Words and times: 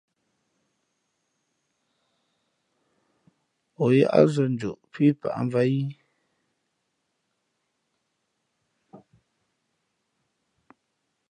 O 3.83 3.85
yát 3.97 4.25
zᾱ 4.33 4.43
njoꞌ 4.53 4.81
pí 4.91 5.05
pǎʼmvāt 5.21 5.69
í? 5.79 5.81